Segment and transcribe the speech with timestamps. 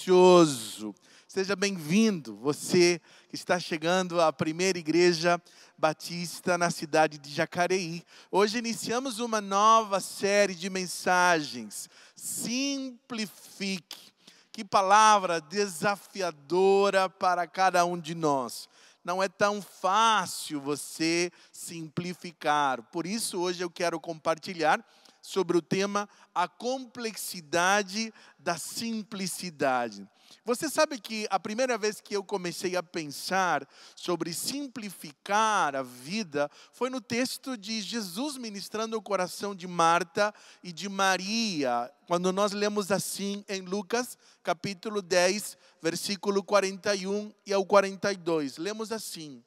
[0.00, 0.94] precioso.
[1.28, 5.40] Seja bem-vindo, você que está chegando à primeira igreja
[5.76, 8.02] batista na cidade de Jacareí.
[8.30, 11.88] Hoje iniciamos uma nova série de mensagens.
[12.16, 14.10] Simplifique.
[14.50, 18.70] Que palavra desafiadora para cada um de nós.
[19.04, 22.82] Não é tão fácil você simplificar.
[22.84, 24.82] Por isso, hoje eu quero compartilhar
[25.30, 30.08] sobre o tema A Complexidade da Simplicidade.
[30.44, 36.50] Você sabe que a primeira vez que eu comecei a pensar sobre simplificar a vida
[36.72, 42.50] foi no texto de Jesus ministrando o coração de Marta e de Maria, quando nós
[42.50, 48.56] lemos assim em Lucas, capítulo 10, versículo 41 e ao 42.
[48.56, 49.44] Lemos assim: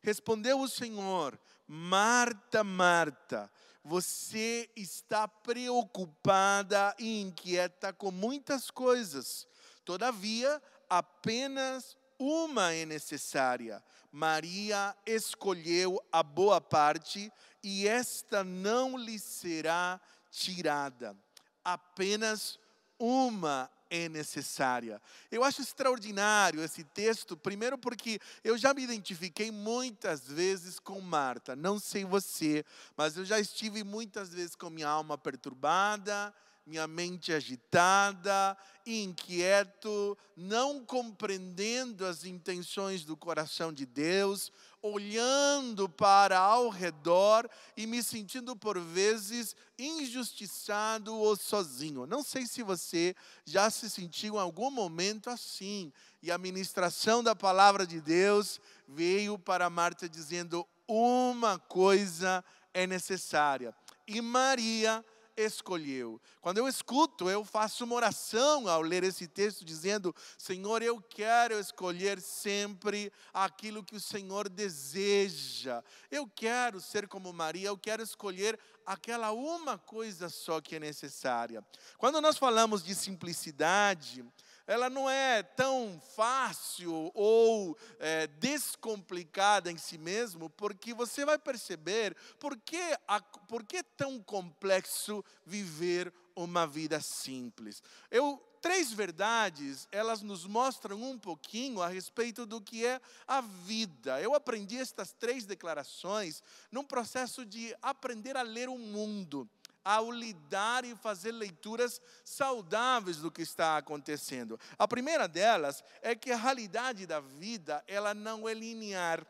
[0.00, 3.50] Respondeu o Senhor, Marta, Marta,
[3.84, 9.46] você está preocupada e inquieta com muitas coisas.
[9.84, 13.84] Todavia, apenas uma é necessária.
[14.10, 17.30] Maria escolheu a boa parte
[17.62, 21.14] e esta não lhe será tirada.
[21.62, 22.58] Apenas
[22.98, 25.00] uma é necessária.
[25.30, 31.54] Eu acho extraordinário esse texto, primeiro porque eu já me identifiquei muitas vezes com Marta.
[31.54, 32.64] Não sei você,
[32.96, 36.34] mas eu já estive muitas vezes com minha alma perturbada,
[36.66, 46.68] minha mente agitada, inquieto, não compreendendo as intenções do coração de Deus, olhando para ao
[46.68, 52.06] redor e me sentindo por vezes injustiçado ou sozinho.
[52.06, 55.92] Não sei se você já se sentiu em algum momento assim.
[56.22, 63.74] E a ministração da palavra de Deus veio para Marta dizendo: uma coisa é necessária.
[64.06, 65.04] E Maria
[65.36, 66.20] escolheu.
[66.40, 71.58] Quando eu escuto, eu faço uma oração ao ler esse texto, dizendo: Senhor, eu quero
[71.58, 75.82] escolher sempre aquilo que o Senhor deseja.
[76.10, 81.64] Eu quero ser como Maria, eu quero escolher aquela uma coisa só que é necessária.
[81.96, 84.24] Quando nós falamos de simplicidade,
[84.66, 92.16] ela não é tão fácil ou é, descomplicada em si mesmo, porque você vai perceber
[92.38, 97.82] por que, a, por que é tão complexo viver uma vida simples.
[98.10, 102.98] Eu três verdades, elas nos mostram um pouquinho a respeito do que é
[103.28, 104.18] a vida.
[104.22, 106.42] Eu aprendi estas três declarações
[106.72, 109.46] num processo de aprender a ler o mundo
[109.84, 114.58] ao lidar e fazer leituras saudáveis do que está acontecendo.
[114.78, 119.26] A primeira delas é que a realidade da vida, ela não é linear,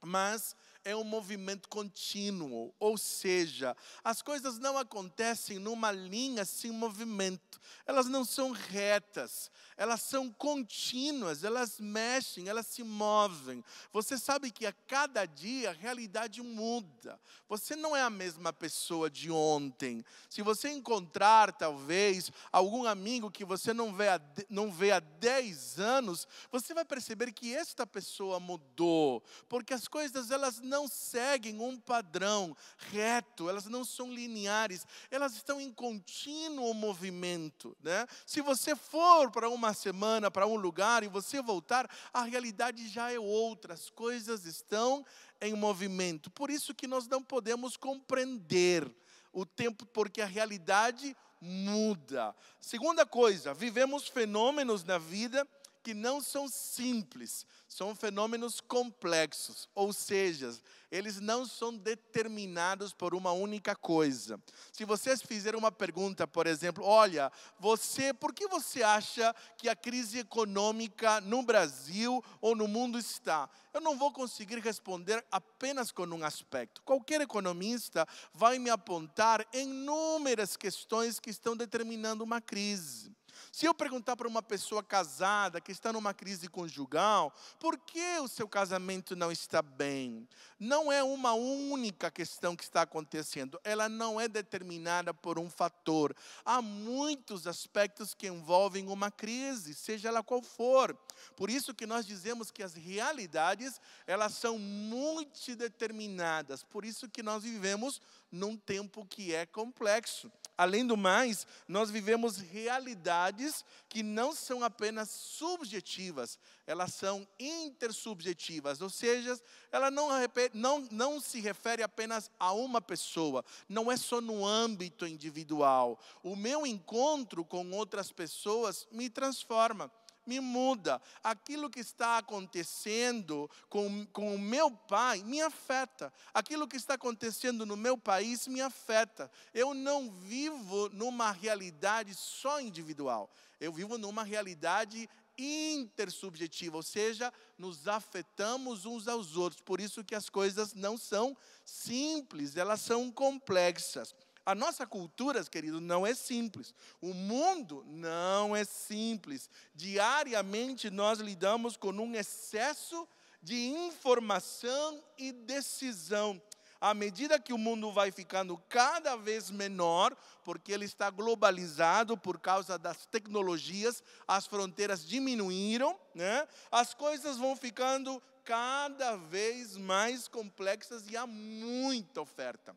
[0.00, 0.54] mas
[0.84, 8.06] é um movimento contínuo, ou seja, as coisas não acontecem numa linha sem movimento, elas
[8.06, 13.64] não são retas, elas são contínuas, elas mexem, elas se movem.
[13.92, 17.18] Você sabe que a cada dia a realidade muda.
[17.48, 20.04] Você não é a mesma pessoa de ontem.
[20.28, 25.78] Se você encontrar, talvez, algum amigo que você não vê há, não vê há 10
[25.80, 31.78] anos, você vai perceber que esta pessoa mudou, porque as coisas elas não seguem um
[31.78, 32.56] padrão
[32.90, 37.76] reto, elas não são lineares, elas estão em contínuo movimento.
[37.82, 38.06] Né?
[38.26, 43.12] Se você for para uma semana, para um lugar e você voltar, a realidade já
[43.12, 45.04] é outra, as coisas estão
[45.40, 46.30] em movimento.
[46.30, 48.90] Por isso que nós não podemos compreender
[49.32, 52.34] o tempo, porque a realidade muda.
[52.60, 55.46] Segunda coisa, vivemos fenômenos na vida
[55.82, 60.54] que não são simples, são fenômenos complexos, ou seja,
[60.90, 64.38] eles não são determinados por uma única coisa.
[64.70, 69.74] Se vocês fizerem uma pergunta, por exemplo, olha, você, por que você acha que a
[69.74, 73.48] crise econômica no Brasil ou no mundo está?
[73.72, 76.82] Eu não vou conseguir responder apenas com um aspecto.
[76.82, 83.11] Qualquer economista vai me apontar inúmeras questões que estão determinando uma crise.
[83.52, 88.26] Se eu perguntar para uma pessoa casada que está numa crise conjugal, por que o
[88.26, 90.26] seu casamento não está bem?
[90.58, 96.16] Não é uma única questão que está acontecendo, ela não é determinada por um fator.
[96.46, 100.96] Há muitos aspectos que envolvem uma crise, seja ela qual for.
[101.36, 106.64] Por isso que nós dizemos que as realidades, elas são multideterminadas.
[106.64, 108.00] Por isso que nós vivemos
[108.30, 110.32] num tempo que é complexo.
[110.62, 118.88] Além do mais, nós vivemos realidades que não são apenas subjetivas, elas são intersubjetivas, ou
[118.88, 119.36] seja,
[119.72, 120.08] ela não,
[120.54, 125.98] não, não se refere apenas a uma pessoa, não é só no âmbito individual.
[126.22, 129.90] O meu encontro com outras pessoas me transforma
[130.26, 131.00] me muda.
[131.22, 136.12] Aquilo que está acontecendo com, com o meu pai me afeta.
[136.32, 139.30] Aquilo que está acontecendo no meu país me afeta.
[139.52, 143.30] Eu não vivo numa realidade só individual.
[143.60, 145.08] Eu vivo numa realidade
[145.38, 149.62] intersubjetiva, ou seja, nos afetamos uns aos outros.
[149.62, 154.14] Por isso que as coisas não são simples, elas são complexas.
[154.44, 156.74] A nossa cultura, querido, não é simples.
[157.00, 159.48] O mundo não é simples.
[159.74, 163.08] Diariamente nós lidamos com um excesso
[163.40, 166.40] de informação e decisão.
[166.80, 172.40] À medida que o mundo vai ficando cada vez menor, porque ele está globalizado por
[172.40, 176.48] causa das tecnologias, as fronteiras diminuíram, né?
[176.72, 182.76] as coisas vão ficando cada vez mais complexas e há muita oferta.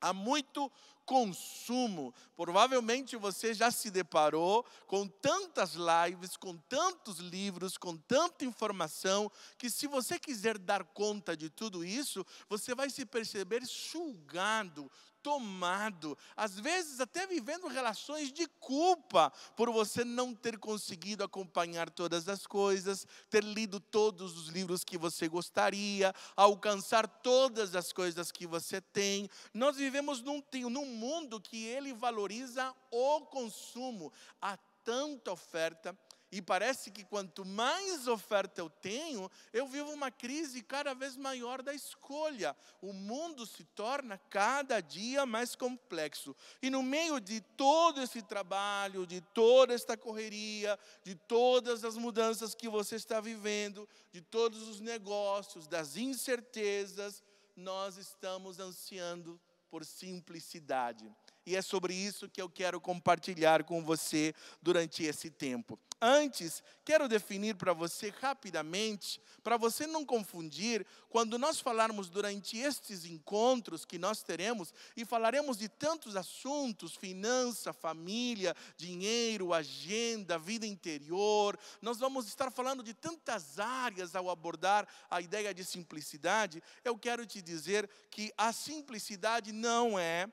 [0.00, 0.70] Há muito
[1.08, 2.14] consumo.
[2.36, 9.70] Provavelmente você já se deparou com tantas lives, com tantos livros, com tanta informação, que
[9.70, 14.90] se você quiser dar conta de tudo isso, você vai se perceber sugado,
[15.28, 22.30] tomado, às vezes até vivendo relações de culpa por você não ter conseguido acompanhar todas
[22.30, 28.46] as coisas, ter lido todos os livros que você gostaria, alcançar todas as coisas que
[28.46, 29.28] você tem.
[29.52, 34.10] Nós vivemos num, num mundo que ele valoriza o consumo,
[34.40, 35.94] há tanta oferta
[36.30, 41.62] e parece que quanto mais oferta eu tenho, eu vivo uma crise cada vez maior
[41.62, 42.54] da escolha.
[42.82, 46.36] O mundo se torna cada dia mais complexo.
[46.60, 52.54] E no meio de todo esse trabalho, de toda esta correria, de todas as mudanças
[52.54, 57.22] que você está vivendo, de todos os negócios, das incertezas,
[57.56, 59.40] nós estamos ansiando
[59.70, 61.10] por simplicidade.
[61.48, 65.78] E é sobre isso que eu quero compartilhar com você durante esse tempo.
[65.98, 73.06] Antes, quero definir para você rapidamente, para você não confundir, quando nós falarmos durante estes
[73.06, 81.58] encontros que nós teremos, e falaremos de tantos assuntos: finança, família, dinheiro, agenda, vida interior,
[81.80, 86.62] nós vamos estar falando de tantas áreas ao abordar a ideia de simplicidade.
[86.84, 90.28] Eu quero te dizer que a simplicidade não é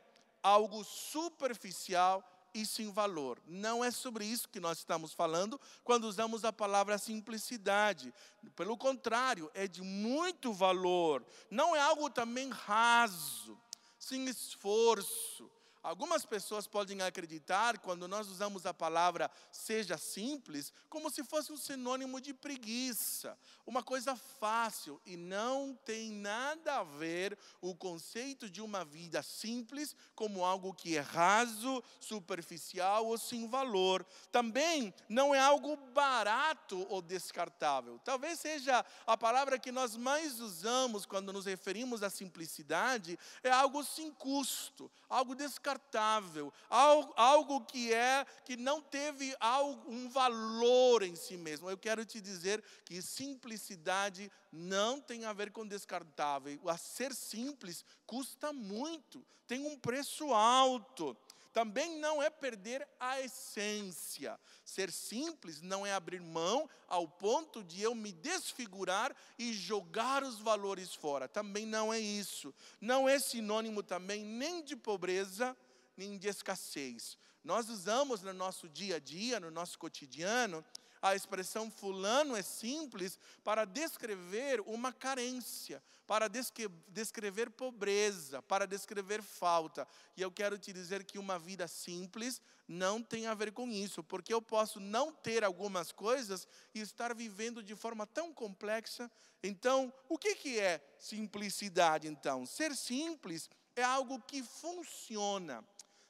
[0.45, 3.41] algo superficial e sem valor.
[3.47, 8.13] Não é sobre isso que nós estamos falando quando usamos a palavra simplicidade.
[8.55, 11.25] Pelo contrário, é de muito valor.
[11.49, 13.59] Não é algo também raso,
[13.97, 15.51] sem esforço,
[15.85, 21.57] Algumas pessoas podem acreditar, quando nós usamos a palavra seja simples, como se fosse um
[21.57, 23.37] sinônimo de preguiça,
[23.67, 29.95] uma coisa fácil, e não tem nada a ver o conceito de uma vida simples
[30.15, 34.03] como algo que é raso, superficial ou sem valor.
[34.31, 37.99] Também não é algo barato ou descartável.
[38.03, 43.83] Talvez seja a palavra que nós mais usamos quando nos referimos à simplicidade, é algo
[43.83, 51.03] sem custo, algo descartável descartável, algo, algo que é que não teve algo, um valor
[51.03, 51.69] em si mesmo.
[51.69, 56.59] Eu quero te dizer que simplicidade não tem a ver com descartável.
[56.69, 61.15] A ser simples custa muito, tem um preço alto
[61.55, 64.37] também não é perder a essência.
[64.65, 70.37] Ser simples não é abrir mão ao ponto de eu me desfigurar e jogar os
[70.37, 71.29] valores fora.
[71.29, 72.53] Também não é isso.
[72.81, 75.55] Não é sinônimo também nem de pobreza,
[75.95, 77.17] nem de escassez.
[77.41, 80.61] Nós usamos no nosso dia a dia, no nosso cotidiano,
[81.05, 89.87] a expressão fulano é simples para descrever uma carência, para descrever pobreza, para descrever falta.
[90.17, 94.03] E eu quero te dizer que uma vida simples não tem a ver com isso,
[94.03, 99.09] porque eu posso não ter algumas coisas e estar vivendo de forma tão complexa.
[99.43, 102.47] Então, o que, que é simplicidade então?
[102.47, 105.63] Ser simples é algo que funciona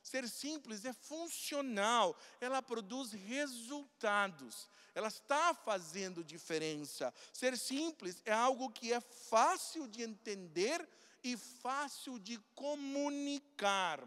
[0.06, 7.12] Ser simples é funcional, ela produz resultados, ela está fazendo diferença.
[7.34, 10.88] Ser simples é algo que é fácil de entender
[11.24, 14.00] e fácil de comunicar.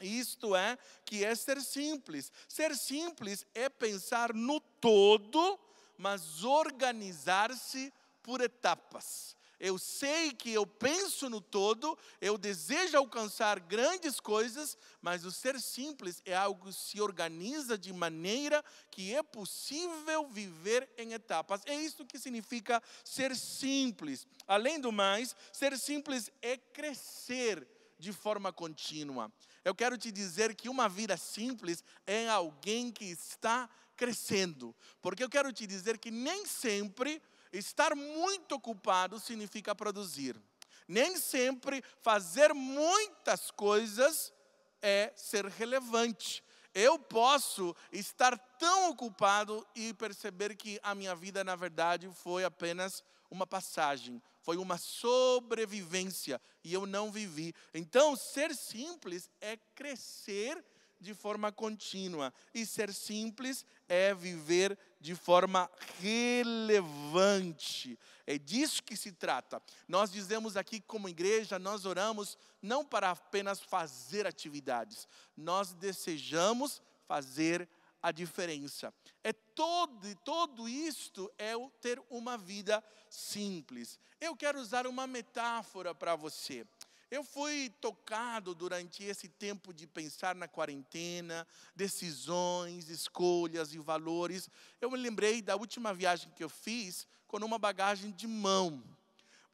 [0.00, 2.32] Isto é, que é ser simples.
[2.48, 5.56] Ser simples é pensar no todo,
[5.96, 14.18] mas organizar-se por etapas Eu sei que eu penso no todo, eu desejo alcançar grandes
[14.18, 20.26] coisas, mas o ser simples é algo que se organiza de maneira que é possível
[20.26, 21.60] viver em etapas.
[21.64, 24.26] É isso que significa ser simples.
[24.48, 27.64] Além do mais, ser simples é crescer
[28.00, 29.32] de forma contínua.
[29.64, 34.74] Eu quero te dizer que uma vida simples é alguém que está crescendo.
[35.00, 40.40] Porque eu quero te dizer que nem sempre estar muito ocupado significa produzir.
[40.88, 44.32] Nem sempre fazer muitas coisas
[44.80, 46.42] é ser relevante.
[46.74, 53.04] Eu posso estar tão ocupado e perceber que a minha vida, na verdade, foi apenas
[53.30, 57.54] uma passagem, foi uma sobrevivência e eu não vivi.
[57.74, 60.64] Então, ser simples é crescer
[61.02, 62.32] de forma contínua.
[62.54, 67.98] E ser simples é viver de forma relevante.
[68.26, 69.60] É disso que se trata.
[69.86, 75.06] Nós dizemos aqui, como igreja, nós oramos não para apenas fazer atividades,
[75.36, 77.68] nós desejamos fazer
[78.02, 78.92] a diferença.
[79.22, 83.98] É todo, todo isto é ter uma vida simples.
[84.20, 86.66] Eu quero usar uma metáfora para você.
[87.12, 94.48] Eu fui tocado durante esse tempo de pensar na quarentena, decisões, escolhas e valores.
[94.80, 98.82] Eu me lembrei da última viagem que eu fiz com uma bagagem de mão.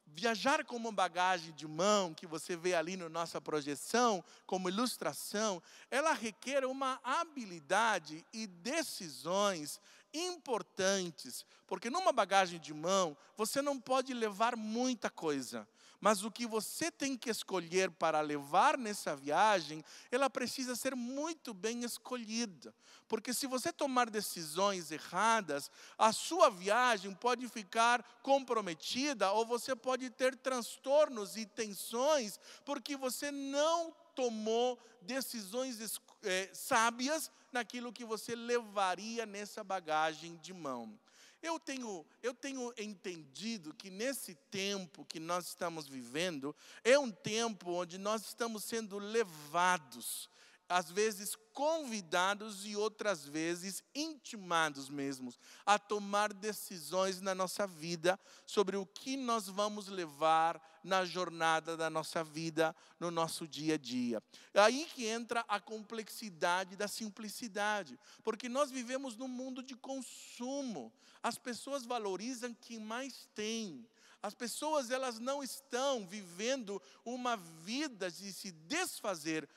[0.07, 5.61] Viajar com uma bagagem de mão, que você vê ali na nossa projeção, como ilustração,
[5.91, 9.81] ela requer uma habilidade e decisões
[10.13, 15.67] importantes, porque numa bagagem de mão você não pode levar muita coisa.
[15.99, 21.53] Mas o que você tem que escolher para levar nessa viagem, ela precisa ser muito
[21.53, 22.73] bem escolhida.
[23.07, 30.09] Porque se você tomar decisões erradas, a sua viagem pode ficar comprometida ou você pode
[30.09, 39.25] ter transtornos e tensões porque você não tomou decisões é, sábias naquilo que você levaria
[39.25, 40.97] nessa bagagem de mão.
[41.41, 47.71] Eu tenho, eu tenho entendido que nesse tempo que nós estamos vivendo, é um tempo
[47.71, 50.29] onde nós estamos sendo levados,
[50.67, 55.33] às vezes convidados e outras vezes intimados mesmo
[55.65, 61.89] a tomar decisões na nossa vida sobre o que nós vamos levar na jornada da
[61.89, 64.21] nossa vida, no nosso dia a dia.
[64.53, 70.91] É aí que entra a complexidade da simplicidade, porque nós vivemos num mundo de consumo.
[71.21, 73.85] As pessoas valorizam quem mais tem.
[74.21, 79.47] As pessoas elas não estão vivendo uma vida de se desfazer,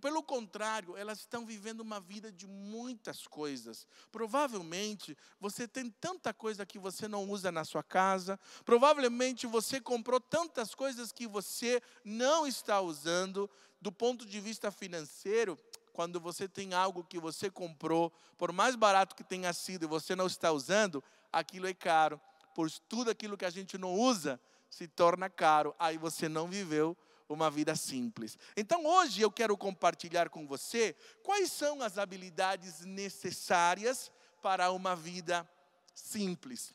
[0.00, 3.86] pelo contrário, elas estão vivendo uma vida de muitas coisas.
[4.10, 10.20] Provavelmente você tem tanta coisa que você não usa na sua casa, provavelmente você comprou
[10.20, 13.48] tantas coisas que você não está usando
[13.80, 15.58] do ponto de vista financeiro.
[15.92, 20.14] Quando você tem algo que você comprou, por mais barato que tenha sido e você
[20.14, 22.20] não está usando, aquilo é caro
[22.58, 25.76] pois tudo aquilo que a gente não usa se torna caro.
[25.78, 26.96] Aí você não viveu
[27.28, 28.38] uma vida simples.
[28.56, 35.48] Então hoje eu quero compartilhar com você quais são as habilidades necessárias para uma vida
[35.94, 36.74] simples.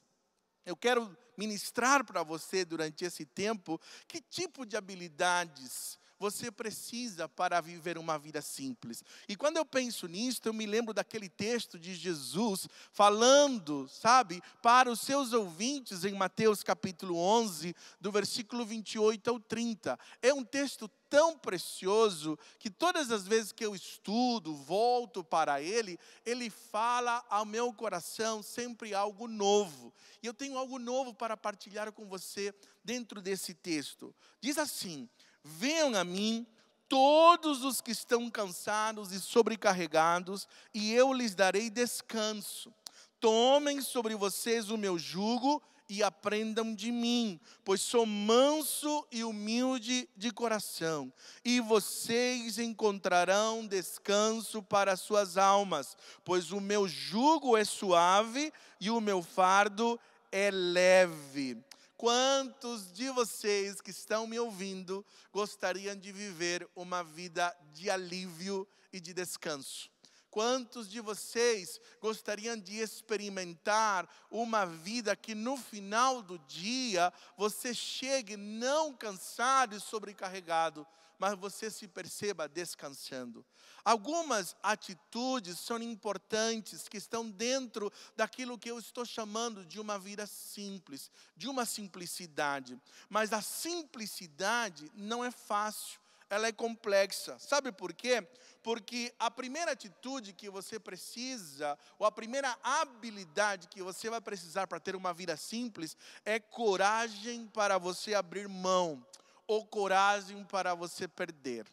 [0.65, 7.60] Eu quero ministrar para você durante esse tempo que tipo de habilidades você precisa para
[7.62, 9.03] viver uma vida simples.
[9.27, 14.91] E quando eu penso nisso, eu me lembro daquele texto de Jesus falando, sabe, para
[14.91, 20.00] os seus ouvintes em Mateus capítulo 11, do versículo 28 ao 30.
[20.22, 26.00] É um texto tão precioso que todas as vezes que eu estudo, volto para ele,
[26.25, 29.93] ele fala ao meu coração sempre algo novo.
[30.24, 32.51] E eu tenho algo novo para partilhar com você
[32.84, 34.12] dentro desse texto.
[34.41, 35.08] Diz assim:
[35.43, 36.47] Venham a mim
[36.88, 42.73] todos os que estão cansados e sobrecarregados, e eu lhes darei descanso.
[43.19, 50.09] Tomem sobre vocês o meu jugo e aprendam de mim, pois sou manso e humilde
[50.15, 51.12] de coração,
[51.43, 59.01] e vocês encontrarão descanso para suas almas, pois o meu jugo é suave e o
[59.01, 60.00] meu fardo
[60.31, 61.63] é leve.
[62.03, 69.00] Quantos de vocês que estão me ouvindo gostariam de viver uma vida de alívio e
[69.00, 69.89] de descanso?
[70.29, 78.36] Quantos de vocês gostariam de experimentar uma vida que no final do dia você chegue
[78.36, 80.86] não cansado e sobrecarregado,
[81.23, 83.45] mas você se perceba descansando.
[83.85, 90.27] Algumas atitudes são importantes que estão dentro daquilo que eu estou chamando de uma vida
[90.27, 92.77] simples, de uma simplicidade.
[93.07, 95.97] Mas a simplicidade não é fácil,
[96.29, 97.39] ela é complexa.
[97.39, 98.27] Sabe por quê?
[98.61, 104.67] Porque a primeira atitude que você precisa, ou a primeira habilidade que você vai precisar
[104.67, 109.01] para ter uma vida simples, é coragem para você abrir mão,
[109.47, 111.65] ou coragem para você perder.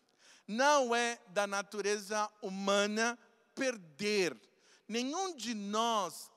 [0.46, 3.18] Não é da natureza humana
[3.54, 4.36] perder.
[4.88, 6.30] Nenhum de nós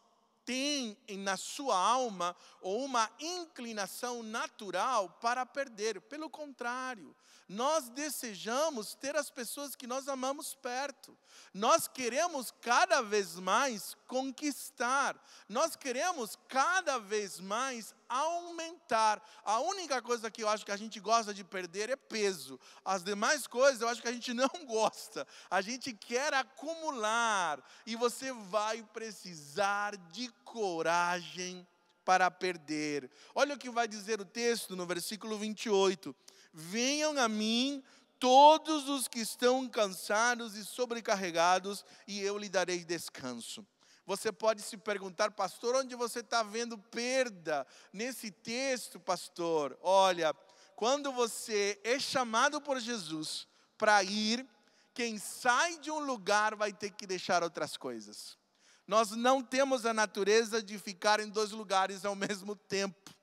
[0.45, 6.01] tem na sua alma ou uma inclinação natural para perder.
[6.01, 7.15] Pelo contrário,
[7.47, 11.17] nós desejamos ter as pessoas que nós amamos perto.
[11.53, 15.21] Nós queremos cada vez mais conquistar.
[15.47, 19.21] Nós queremos cada vez mais aumentar.
[19.43, 22.59] A única coisa que eu acho que a gente gosta de perder é peso.
[22.83, 25.27] As demais coisas eu acho que a gente não gosta.
[25.49, 27.63] A gente quer acumular.
[27.85, 31.67] E você vai precisar de coragem
[32.03, 33.09] para perder.
[33.33, 36.15] Olha o que vai dizer o texto no versículo 28.
[36.53, 37.83] Venham a mim
[38.19, 43.65] todos os que estão cansados e sobrecarregados, e eu lhe darei descanso.
[44.05, 49.77] Você pode se perguntar, pastor, onde você está vendo perda nesse texto, pastor?
[49.81, 50.33] Olha,
[50.75, 54.45] quando você é chamado por Jesus para ir,
[54.93, 58.37] quem sai de um lugar vai ter que deixar outras coisas.
[58.85, 63.13] Nós não temos a natureza de ficar em dois lugares ao mesmo tempo.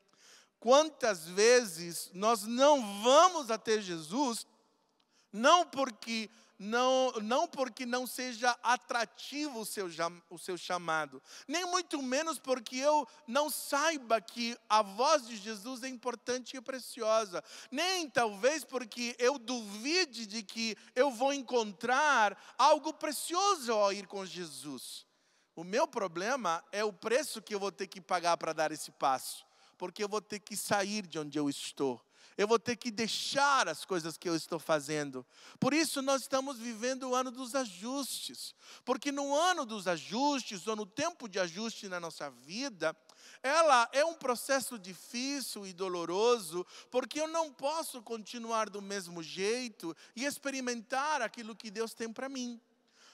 [0.61, 4.47] Quantas vezes nós não vamos até Jesus,
[5.33, 9.89] não porque não, não porque não seja atrativo o seu,
[10.29, 15.83] o seu chamado, nem muito menos porque eu não saiba que a voz de Jesus
[15.83, 22.93] é importante e preciosa, nem talvez porque eu duvide de que eu vou encontrar algo
[22.93, 25.07] precioso ao ir com Jesus.
[25.57, 28.91] O meu problema é o preço que eu vou ter que pagar para dar esse
[28.93, 29.49] passo
[29.81, 31.99] porque eu vou ter que sair de onde eu estou.
[32.37, 35.27] Eu vou ter que deixar as coisas que eu estou fazendo.
[35.59, 38.55] Por isso, nós estamos vivendo o ano dos ajustes.
[38.85, 42.95] Porque no ano dos ajustes, ou no tempo de ajuste na nossa vida,
[43.43, 49.97] ela é um processo difícil e doloroso, porque eu não posso continuar do mesmo jeito
[50.15, 52.61] e experimentar aquilo que Deus tem para mim.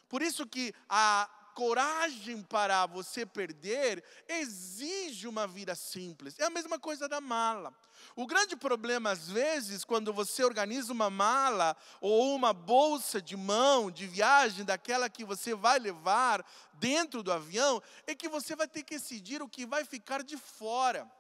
[0.09, 6.39] Por isso que a coragem para você perder exige uma vida simples.
[6.39, 7.73] É a mesma coisa da mala.
[8.15, 13.91] O grande problema, às vezes, quando você organiza uma mala ou uma bolsa de mão
[13.91, 18.83] de viagem, daquela que você vai levar dentro do avião, é que você vai ter
[18.83, 21.11] que decidir o que vai ficar de fora.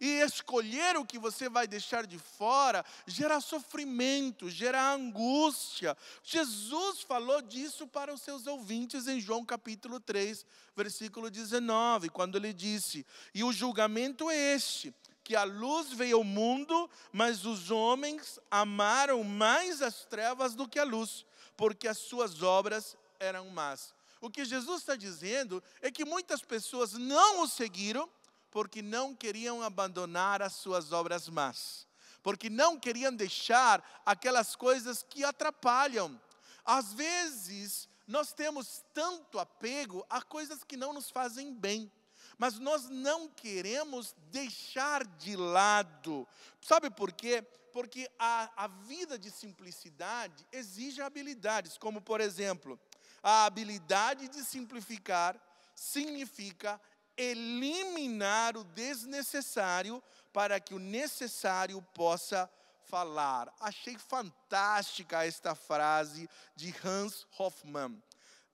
[0.00, 5.96] E escolher o que você vai deixar de fora gera sofrimento, gera angústia.
[6.22, 10.44] Jesus falou disso para os seus ouvintes em João capítulo 3,
[10.76, 14.94] versículo 19, quando ele disse: E o julgamento é este
[15.26, 20.78] que a luz veio ao mundo, mas os homens amaram mais as trevas do que
[20.78, 23.92] a luz, porque as suas obras eram más.
[24.20, 28.08] O que Jesus está dizendo é que muitas pessoas não o seguiram
[28.50, 31.86] porque não queriam abandonar as suas obras más,
[32.22, 36.20] porque não queriam deixar aquelas coisas que atrapalham.
[36.64, 41.90] Às vezes, nós temos tanto apego a coisas que não nos fazem bem,
[42.38, 46.26] mas nós não queremos deixar de lado.
[46.60, 47.42] Sabe por quê?
[47.72, 52.78] Porque a, a vida de simplicidade exige habilidades, como, por exemplo,
[53.22, 55.40] a habilidade de simplificar
[55.74, 56.80] significa
[57.16, 60.02] eliminar o desnecessário
[60.32, 62.50] para que o necessário possa
[62.84, 63.52] falar.
[63.60, 68.02] Achei fantástica esta frase de Hans Hoffmann.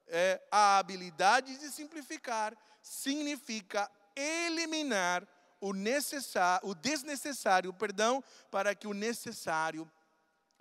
[0.06, 5.26] É, a habilidade de simplificar significa eliminar
[5.60, 5.72] o
[6.62, 9.90] o desnecessário, perdão, para que o necessário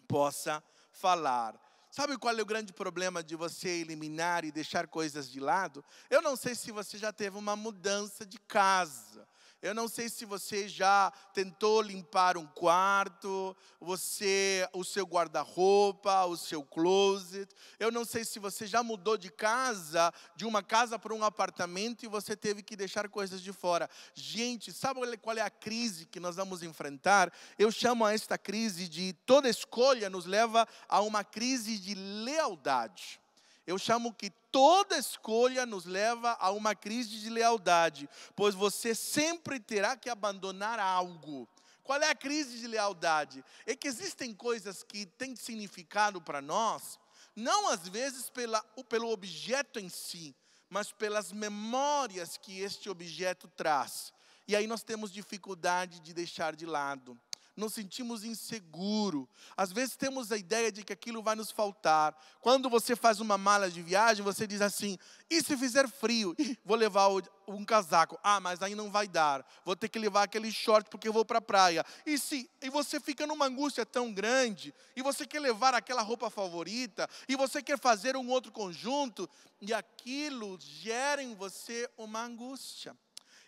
[0.08, 1.60] possa falar.
[1.92, 5.84] Sabe qual é o grande problema de você eliminar e deixar coisas de lado?
[6.10, 9.28] Eu não sei se você já teve uma mudança de casa.
[9.62, 16.36] Eu não sei se você já tentou limpar um quarto, você, o seu guarda-roupa, o
[16.36, 17.48] seu closet.
[17.80, 22.04] Eu não sei se você já mudou de casa, de uma casa para um apartamento
[22.04, 23.88] e você teve que deixar coisas de fora.
[24.16, 27.32] Gente, sabe qual é a crise que nós vamos enfrentar?
[27.58, 33.21] Eu chamo a esta crise de toda escolha nos leva a uma crise de lealdade.
[33.66, 39.60] Eu chamo que toda escolha nos leva a uma crise de lealdade, pois você sempre
[39.60, 41.48] terá que abandonar algo.
[41.84, 43.44] Qual é a crise de lealdade?
[43.66, 47.00] É que existem coisas que têm significado para nós,
[47.36, 50.36] não às vezes pela, pelo objeto em si,
[50.70, 54.14] mas pelas memórias que este objeto traz.
[54.48, 57.20] E aí nós temos dificuldade de deixar de lado
[57.56, 59.28] nos sentimos inseguro.
[59.56, 62.16] Às vezes temos a ideia de que aquilo vai nos faltar.
[62.40, 64.98] Quando você faz uma mala de viagem, você diz assim:
[65.30, 66.36] e se fizer frio?
[66.66, 67.10] Vou levar
[67.48, 68.20] um casaco.
[68.24, 69.46] Ah, mas aí não vai dar.
[69.64, 71.86] Vou ter que levar aquele short porque eu vou para a praia.
[72.06, 76.30] E se e você fica numa angústia tão grande, e você quer levar aquela roupa
[76.30, 82.96] favorita, e você quer fazer um outro conjunto, e aquilo gera em você uma angústia.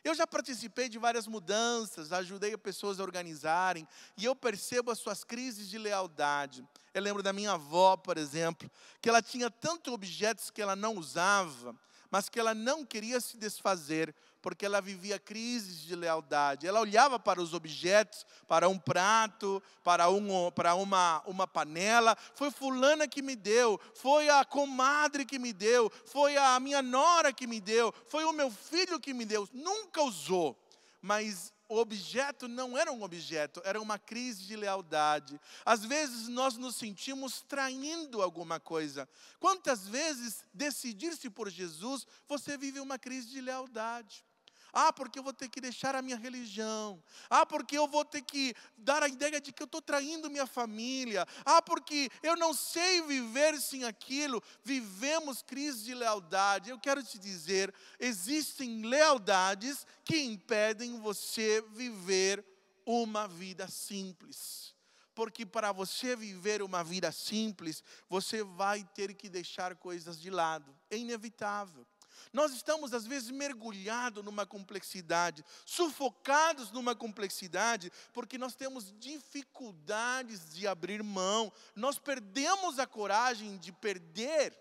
[0.04, 3.88] Eu já participei de várias mudanças, ajudei pessoas a organizarem,
[4.18, 6.68] e eu percebo as suas crises de lealdade.
[6.94, 8.70] Eu lembro da minha avó, por exemplo,
[9.02, 11.74] que ela tinha tantos objetos que ela não usava,
[12.12, 14.14] mas que ela não queria se desfazer,
[14.44, 16.68] porque ela vivia crises de lealdade.
[16.68, 22.18] Ela olhava para os objetos, para um prato, para, um, para uma, uma panela.
[22.36, 27.32] Foi fulana que me deu, foi a comadre que me deu, foi a minha nora
[27.32, 29.48] que me deu, foi o meu filho que me deu.
[29.54, 30.60] Nunca usou,
[31.02, 35.40] mas o objeto não era um objeto, era uma crise de lealdade.
[35.66, 39.08] Às vezes nós nos sentimos traindo alguma coisa.
[39.40, 44.26] Quantas vezes decidir-se por Jesus, você vive uma crise de lealdade?
[44.74, 47.02] Ah, porque eu vou ter que deixar a minha religião.
[47.30, 50.48] Ah, porque eu vou ter que dar a ideia de que eu estou traindo minha
[50.48, 51.28] família.
[51.46, 54.42] Ah, porque eu não sei viver sem aquilo.
[54.64, 56.72] Vivemos crise de lealdade.
[56.72, 62.44] Eu quero te dizer: existem lealdades que impedem você viver
[62.84, 64.74] uma vida simples.
[65.14, 70.76] Porque para você viver uma vida simples, você vai ter que deixar coisas de lado.
[70.90, 71.86] É inevitável.
[72.32, 80.68] Nós estamos, às vezes, mergulhados numa complexidade, sufocados numa complexidade, porque nós temos dificuldades de
[80.68, 84.58] abrir mão, nós perdemos a coragem de perder,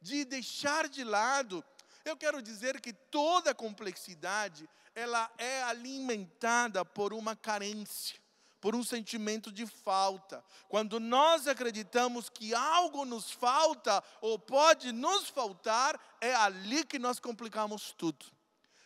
[0.00, 1.64] de deixar de lado.
[2.04, 8.20] Eu quero dizer que toda complexidade, ela é alimentada por uma carência
[8.60, 10.44] por um sentimento de falta.
[10.68, 17.18] Quando nós acreditamos que algo nos falta ou pode nos faltar, é ali que nós
[17.18, 18.26] complicamos tudo.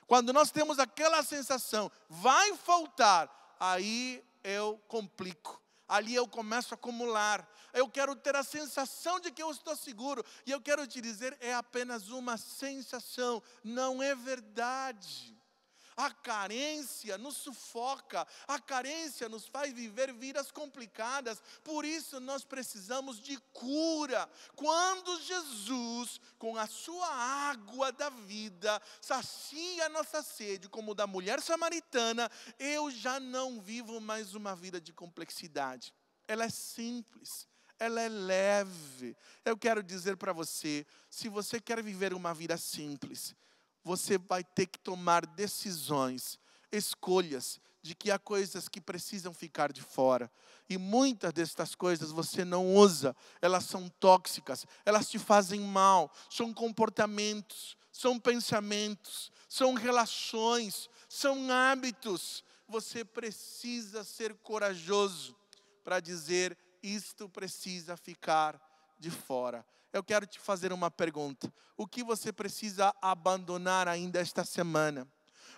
[0.06, 5.60] Quando nós temos aquela sensação, vai faltar, aí eu complico.
[5.87, 7.46] Ali eu começo a acumular.
[7.72, 10.24] Eu quero ter a sensação de que eu estou seguro.
[10.46, 15.34] E eu quero te dizer, é apenas uma sensação, não é verdade.
[15.96, 23.20] A carência nos sufoca, a carência nos faz viver vidas complicadas, por isso nós precisamos
[23.20, 24.28] de cura.
[24.57, 31.40] Quando Jesus, com a sua água da vida, sacia a nossa sede, como da mulher
[31.40, 35.94] samaritana, eu já não vivo mais uma vida de complexidade.
[36.26, 37.46] Ela é simples,
[37.78, 39.16] ela é leve.
[39.44, 43.35] Eu quero dizer para você: se você quer viver uma vida simples,
[43.85, 46.38] você vai ter que tomar decisões,
[46.73, 50.33] escolhas, de que há coisas que precisam ficar de fora.
[50.70, 56.55] E muitas destas coisas você não usa, elas são tóxicas, elas te fazem mal, são
[56.55, 62.42] comportamentos, são pensamentos, são relações, são hábitos.
[62.66, 65.37] Você precisa ser corajoso
[65.85, 68.59] para dizer: isto precisa ficar
[68.99, 69.62] de fora
[69.94, 71.52] eu quero te fazer uma pergunta.
[71.76, 75.09] O que você precisa abandonar ainda esta semana?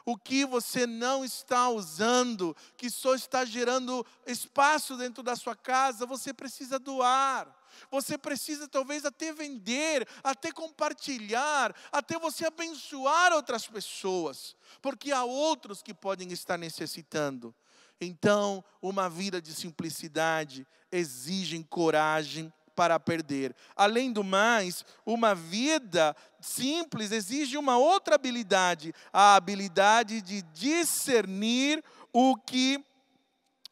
[0.04, 6.04] O que você não está usando, que só está gerando espaço dentro da sua casa,
[6.04, 7.48] você precisa doar.
[7.90, 15.82] Você precisa talvez até vender, até compartilhar, até você abençoar outras pessoas, porque há outros
[15.82, 17.54] que podem estar necessitando.
[17.98, 23.56] Então, uma vida de simplicidade exige coragem, para perder.
[23.74, 32.36] Além do mais, uma vida simples exige uma outra habilidade, a habilidade de discernir o
[32.36, 32.84] que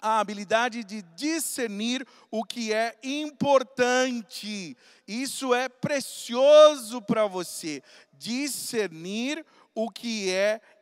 [0.01, 4.77] a habilidade de discernir o que é importante.
[5.09, 7.83] Isso é precioso para você.
[8.13, 10.74] Discernir o que é importante.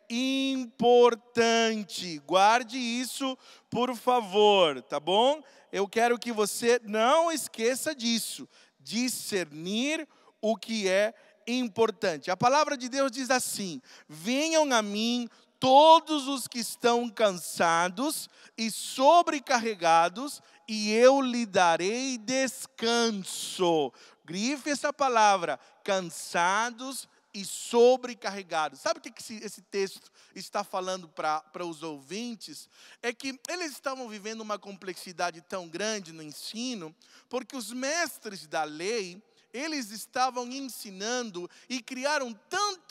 [2.26, 3.36] Guarde isso,
[3.70, 5.42] por favor, tá bom?
[5.72, 8.46] eu quero que você não esqueça disso,
[8.78, 10.06] discernir
[10.40, 11.14] o que é
[11.46, 12.30] importante.
[12.30, 18.70] A palavra de Deus diz assim: Venham a mim todos os que estão cansados e
[18.70, 23.90] sobrecarregados, e eu lhe darei descanso.
[24.26, 28.80] Grife essa palavra: cansados e sobrecarregados.
[28.80, 32.68] Sabe o que esse texto está falando para os ouvintes?
[33.02, 36.94] É que eles estavam vivendo uma complexidade tão grande no ensino,
[37.28, 42.32] porque os mestres da lei eles estavam ensinando e criaram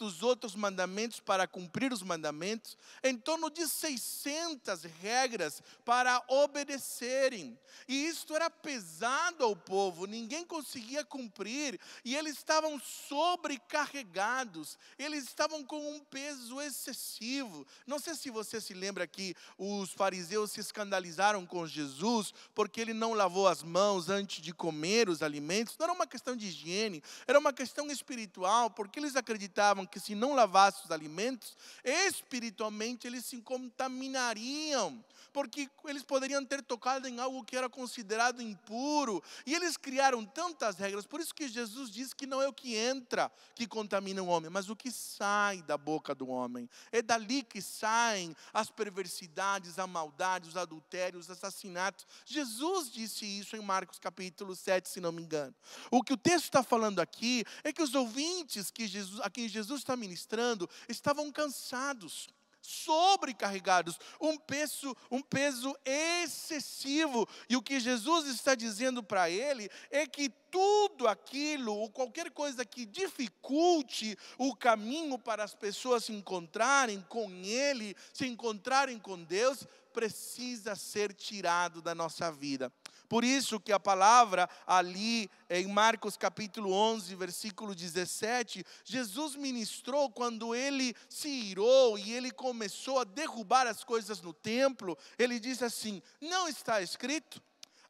[0.01, 7.57] tantos outros mandamentos para cumprir os mandamentos, em torno de 600 regras para obedecerem.
[7.87, 15.63] E isto era pesado ao povo, ninguém conseguia cumprir, e eles estavam sobrecarregados, eles estavam
[15.63, 17.67] com um peso excessivo.
[17.85, 22.93] Não sei se você se lembra que os fariseus se escandalizaram com Jesus porque ele
[22.93, 25.77] não lavou as mãos antes de comer os alimentos.
[25.77, 30.15] Não era uma questão de higiene, era uma questão espiritual, porque eles acreditavam que se
[30.15, 37.43] não lavasse os alimentos, espiritualmente eles se contaminariam, porque eles poderiam ter tocado em algo
[37.43, 42.25] que era considerado impuro, e eles criaram tantas regras, por isso que Jesus diz que
[42.25, 46.15] não é o que entra que contamina o homem, mas o que sai da boca
[46.15, 46.69] do homem.
[46.91, 52.05] É dali que saem as perversidades, a maldade, os adultérios, os assassinatos.
[52.25, 55.53] Jesus disse isso em Marcos capítulo 7, se não me engano.
[55.89, 59.47] O que o texto está falando aqui é que os ouvintes que Jesus, a quem
[59.47, 62.29] Jesus está ministrando estavam cansados
[62.61, 67.27] sobrecarregados, um peso, um peso excessivo.
[67.49, 72.65] E o que Jesus está dizendo para ele é que tudo aquilo, ou qualquer coisa
[72.65, 79.65] que dificulte o caminho para as pessoas se encontrarem com Ele, se encontrarem com Deus,
[79.91, 82.71] precisa ser tirado da nossa vida.
[83.09, 90.55] Por isso que a palavra ali em Marcos capítulo 11, versículo 17, Jesus ministrou quando
[90.55, 96.01] ele se irou e ele começou a derrubar as coisas no templo, ele disse assim:
[96.21, 97.41] "Não está escrito: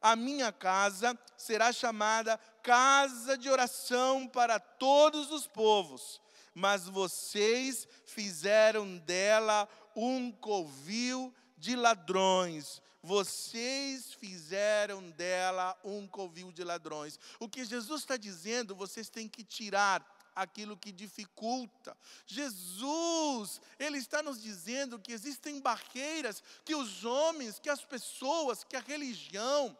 [0.02, 6.20] a minha casa será chamada casa de oração para todos os povos,
[6.52, 17.18] mas vocês fizeram dela um covil de ladrões vocês fizeram dela um covil de ladrões.
[17.40, 21.96] O que Jesus está dizendo, vocês têm que tirar aquilo que dificulta.
[22.26, 28.76] Jesus, ele está nos dizendo que existem barreiras que os homens, que as pessoas, que
[28.76, 29.76] a religião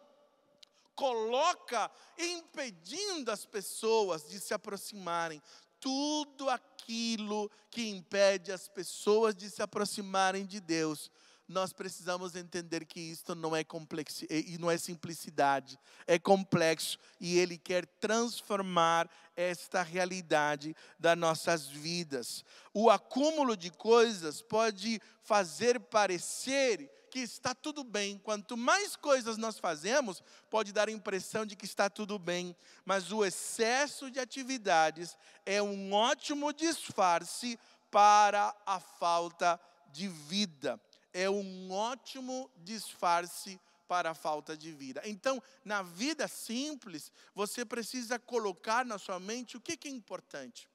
[0.97, 5.41] coloca impedindo as pessoas de se aproximarem.
[5.81, 11.11] Tudo aquilo que impede as pessoas de se aproximarem de Deus
[11.53, 17.39] nós precisamos entender que isto não é complexo e não é simplicidade, é complexo e
[17.39, 22.45] ele quer transformar esta realidade das nossas vidas.
[22.73, 28.19] O acúmulo de coisas pode fazer parecer que está tudo bem.
[28.19, 33.13] Quanto mais coisas nós fazemos, pode dar a impressão de que está tudo bem, mas
[33.13, 37.59] o excesso de atividades é um ótimo disfarce
[37.91, 39.61] para a falta
[39.93, 40.81] de vida
[41.13, 45.03] é um ótimo disfarce para a falta de vida.
[45.05, 50.69] Então, na vida simples, você precisa colocar na sua mente o que é importante.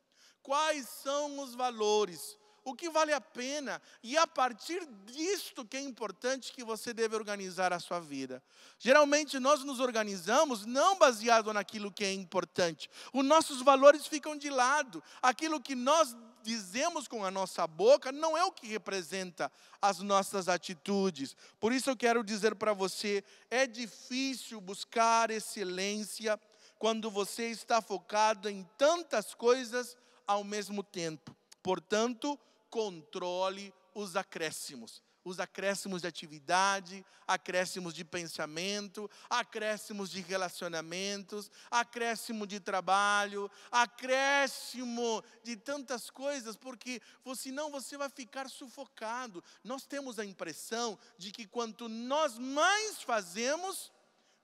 [0.44, 2.38] Quais são os valores?
[2.68, 3.82] O que vale a pena?
[4.04, 8.44] E a partir disto que é importante que você deve organizar a sua vida.
[8.78, 12.90] Geralmente nós nos organizamos não baseado naquilo que é importante.
[13.14, 15.02] Os nossos valores ficam de lado.
[15.22, 19.50] Aquilo que nós dizemos com a nossa boca não é o que representa
[19.82, 21.38] as nossas atitudes.
[21.62, 26.38] Por isso eu quero dizer para você: é difícil buscar excelência
[26.78, 29.96] quando você está focado em tantas coisas
[30.28, 31.34] ao mesmo tempo.
[31.64, 32.38] Portanto,
[32.70, 42.62] controle os acréscimos os acréscimos de atividade, acréscimos de pensamento, acréscimos de relacionamentos, acréscimo de
[42.62, 47.02] trabalho, acréscimo de tantas coisas, porque
[47.36, 49.44] senão você vai ficar sufocado.
[49.64, 53.92] Nós temos a impressão de que quanto nós mais fazemos,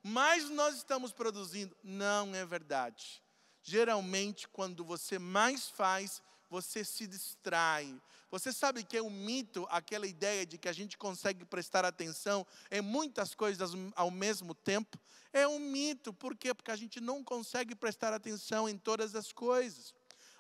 [0.04, 1.76] mais nós estamos produzindo.
[1.82, 3.24] Não é verdade.
[3.62, 6.22] Geralmente, quando você mais faz,
[6.54, 8.00] você se distrai.
[8.30, 12.46] Você sabe que é um mito aquela ideia de que a gente consegue prestar atenção
[12.70, 15.00] em muitas coisas ao mesmo tempo?
[15.32, 16.54] É um mito, por quê?
[16.54, 19.96] Porque a gente não consegue prestar atenção em todas as coisas.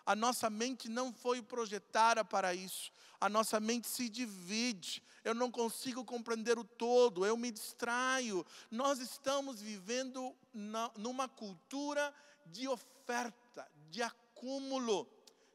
[0.06, 2.92] A nossa mente não foi projetada para isso.
[3.20, 5.02] A nossa mente se divide.
[5.24, 8.46] Eu não consigo compreender o todo, eu me distraio.
[8.70, 10.36] Nós estamos vivendo
[10.96, 12.14] numa cultura
[12.46, 15.08] de oferta, de acúmulo.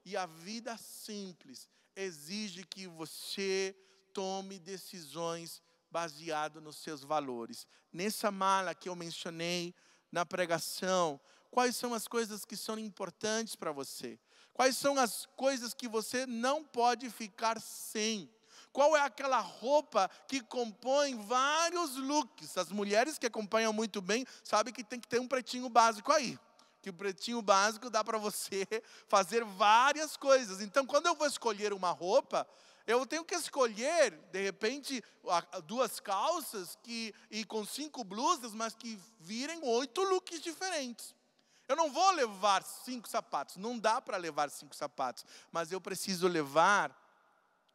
[0.08, 3.76] E a vida simples exige que você
[4.14, 7.66] tome decisões baseado nos seus valores.
[7.92, 9.74] Nessa mala que eu mencionei
[10.10, 14.18] na pregação, quais são as coisas que são importantes para você?
[14.54, 18.30] Quais são as coisas que você não pode ficar sem?
[18.72, 22.56] Qual é aquela roupa que compõe vários looks?
[22.56, 26.38] As mulheres que acompanham muito bem sabem que tem que ter um pretinho básico aí.
[26.80, 28.66] Que o pretinho básico dá para você
[29.08, 30.60] fazer várias coisas.
[30.60, 32.46] Então, quando eu vou escolher uma roupa,
[32.86, 35.04] eu tenho que escolher, de repente,
[35.66, 41.14] duas calças que, e com cinco blusas, mas que virem oito looks diferentes.
[41.68, 46.26] Eu não vou levar cinco sapatos, não dá para levar cinco sapatos, mas eu preciso
[46.26, 46.96] levar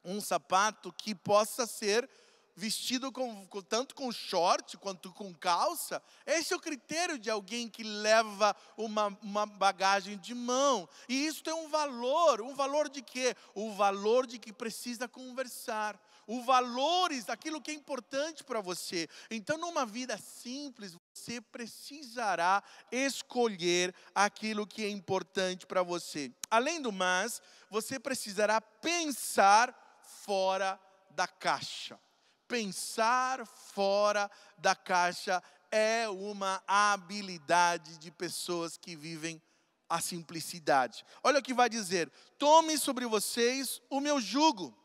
[0.03, 2.09] um sapato que possa ser
[2.55, 6.01] vestido com, com, tanto com short quanto com calça.
[6.25, 10.87] Esse é o critério de alguém que leva uma, uma bagagem de mão.
[11.09, 12.41] E isso tem um valor.
[12.41, 13.35] Um valor de quê?
[13.55, 15.99] O valor de que precisa conversar.
[16.27, 19.09] O valores daquilo que é importante para você.
[19.29, 26.31] Então, numa vida simples, você precisará escolher aquilo que é importante para você.
[26.49, 31.99] Além do mais, você precisará pensar fora da caixa
[32.47, 39.41] pensar fora da caixa é uma habilidade de pessoas que vivem
[39.89, 41.05] a simplicidade.
[41.23, 44.75] Olha o que vai dizer: Tomem sobre vocês o meu jugo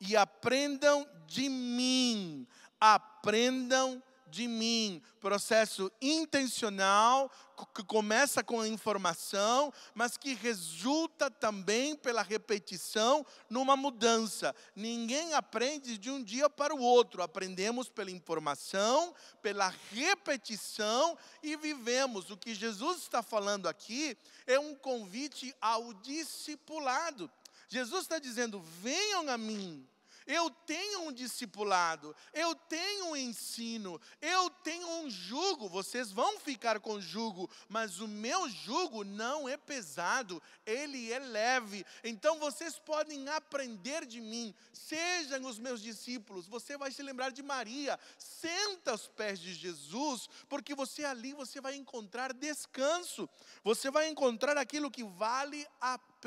[0.00, 2.46] e aprendam de mim.
[2.80, 5.02] Aprendam de mim.
[5.20, 7.30] Processo intencional,
[7.74, 14.54] que começa com a informação, mas que resulta também pela repetição numa mudança.
[14.74, 22.30] Ninguém aprende de um dia para o outro, aprendemos pela informação, pela repetição e vivemos.
[22.30, 27.30] O que Jesus está falando aqui é um convite ao discipulado.
[27.68, 29.86] Jesus está dizendo: venham a mim
[30.28, 35.70] eu tenho um discipulado, eu tenho um ensino, eu tenho um jugo.
[35.70, 41.84] Vocês vão ficar com jugo, mas o meu jugo não é pesado, ele é leve.
[42.04, 46.46] Então vocês podem aprender de mim, sejam os meus discípulos.
[46.46, 51.58] Você vai se lembrar de Maria, senta aos pés de Jesus, porque você ali você
[51.58, 53.26] vai encontrar descanso.
[53.64, 56.17] Você vai encontrar aquilo que vale a pena.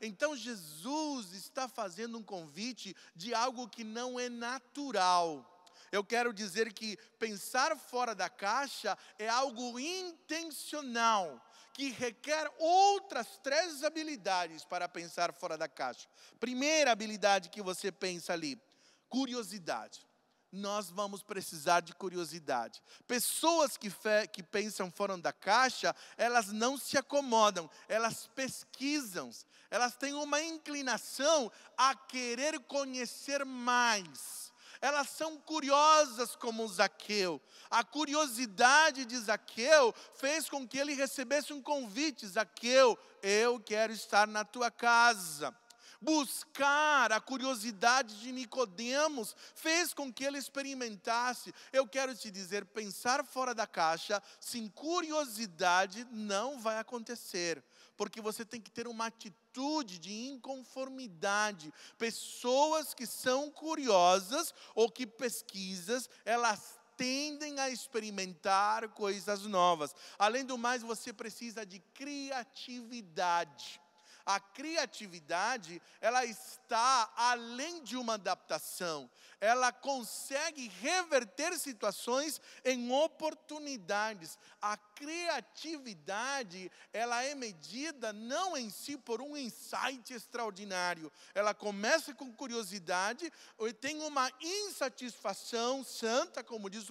[0.00, 5.46] Então Jesus está fazendo um convite de algo que não é natural.
[5.92, 13.82] Eu quero dizer que pensar fora da caixa é algo intencional, que requer outras três
[13.82, 16.08] habilidades para pensar fora da caixa.
[16.38, 18.60] Primeira habilidade que você pensa ali,
[19.08, 20.09] curiosidade
[20.52, 22.82] nós vamos precisar de curiosidade.
[23.06, 29.30] Pessoas que, fe, que pensam fora da caixa, elas não se acomodam, elas pesquisam,
[29.70, 34.50] elas têm uma inclinação a querer conhecer mais.
[34.80, 37.40] Elas são curiosas como Zaqueu.
[37.70, 44.26] A curiosidade de Zaqueu fez com que ele recebesse um convite: Zaqueu, eu quero estar
[44.26, 45.54] na tua casa
[46.00, 51.52] buscar a curiosidade de Nicodemos fez com que ele experimentasse.
[51.72, 57.62] Eu quero te dizer, pensar fora da caixa, sem curiosidade, não vai acontecer
[58.00, 61.70] porque você tem que ter uma atitude de inconformidade.
[61.98, 69.94] Pessoas que são curiosas ou que pesquisas, elas tendem a experimentar coisas novas.
[70.18, 73.78] Além do mais, você precisa de criatividade.
[74.24, 79.10] A criatividade, ela está além de uma adaptação.
[79.40, 84.38] Ela consegue reverter situações em oportunidades.
[84.60, 91.10] A criatividade, ela é medida não em si por um insight extraordinário.
[91.34, 96.90] Ela começa com curiosidade, e tem uma insatisfação santa, como diz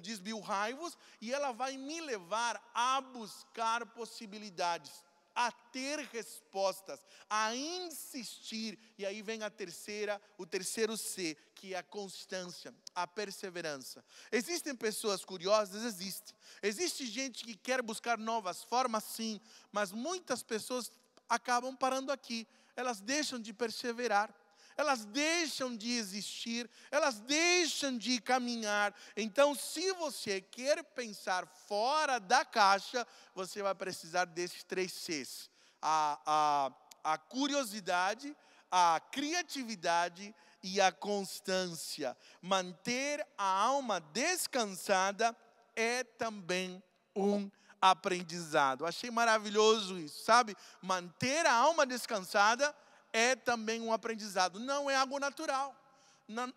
[0.00, 5.04] diz Bill Hivels, e ela vai me levar a buscar possibilidades
[5.40, 6.98] a ter respostas,
[7.30, 8.76] a insistir.
[8.98, 14.04] E aí vem a terceira, o terceiro C, que é a constância, a perseverança.
[14.32, 16.34] Existem pessoas curiosas, existe.
[16.60, 20.90] Existe gente que quer buscar novas formas, sim, mas muitas pessoas
[21.28, 22.44] acabam parando aqui.
[22.74, 24.34] Elas deixam de perseverar
[24.78, 28.94] elas deixam de existir, elas deixam de caminhar.
[29.16, 35.50] Então, se você quer pensar fora da caixa, você vai precisar desses três Cs:
[35.82, 38.36] a, a, a curiosidade,
[38.70, 40.32] a criatividade
[40.62, 42.16] e a constância.
[42.40, 45.36] Manter a alma descansada
[45.74, 46.80] é também
[47.16, 47.50] um
[47.80, 48.86] aprendizado.
[48.86, 50.56] Achei maravilhoso isso, sabe?
[50.80, 52.72] Manter a alma descansada
[53.12, 55.74] é também um aprendizado, não é algo natural.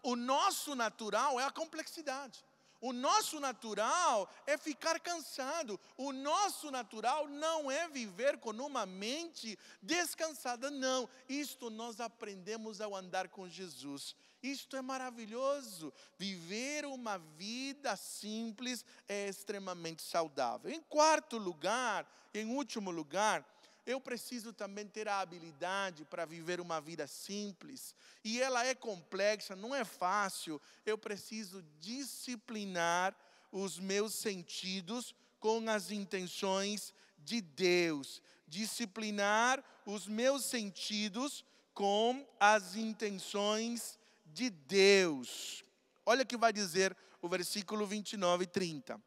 [0.04, 2.44] O nosso natural é a complexidade.
[2.82, 5.80] O nosso natural é ficar cansado.
[5.96, 11.08] O nosso natural não é viver com uma mente descansada, não.
[11.30, 14.16] Isto nós aprendemos ao andar com Jesus.
[14.42, 15.94] Isto é maravilhoso.
[16.18, 20.72] Viver uma vida simples é extremamente saudável.
[20.72, 23.46] Em quarto lugar, em último lugar,
[23.86, 27.96] eu preciso também ter a habilidade para viver uma vida simples.
[28.24, 30.62] E ela é complexa, não é fácil.
[30.86, 33.16] Eu preciso disciplinar
[33.52, 38.22] os meus sentidos com as intenções de Deus.
[38.48, 45.66] Disciplinar os meus sentidos com as intenções de Deus.
[46.06, 49.02] Olha o que vai dizer o versículo 29 e 30.